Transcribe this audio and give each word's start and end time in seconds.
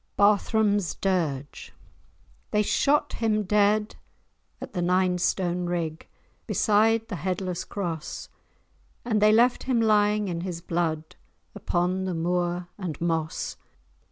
*BARTHRAM'S 0.17 0.95
DIRGE* 0.95 1.73
They 2.49 2.63
shot 2.63 3.13
him 3.13 3.43
dead 3.43 3.97
at 4.59 4.73
the 4.73 4.81
Nine 4.81 5.19
Stone 5.19 5.67
Rig, 5.67 6.07
Beside 6.47 7.07
the 7.07 7.17
Headless 7.17 7.63
Cross, 7.63 8.29
And 9.05 9.21
they 9.21 9.31
left 9.31 9.61
him 9.65 9.79
lying 9.79 10.27
in 10.27 10.41
his 10.41 10.59
blood, 10.59 11.15
Upon 11.53 12.05
the 12.05 12.15
moor 12.15 12.67
and 12.79 12.99
moss. 12.99 13.57